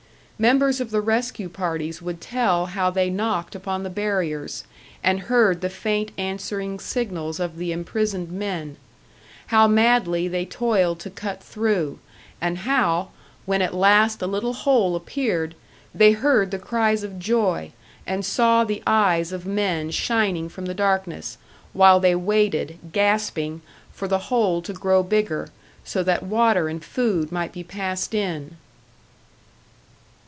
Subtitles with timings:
[0.41, 4.63] Members of the rescue parties would tell how they knocked upon the barriers,
[5.03, 8.77] and heard the faint answering signals of the imprisoned men;
[9.53, 11.99] how madly they toiled to cut through,
[12.41, 13.09] and how,
[13.45, 15.53] when at last a little hole appeared,
[15.93, 17.71] they heard the cries of joy,
[18.07, 21.37] and saw the eyes of men shining from the darkness,
[21.71, 23.61] while they waited, gasping,
[23.93, 25.49] for the hole to grow bigger,
[25.83, 28.57] so that water and food might be passed in!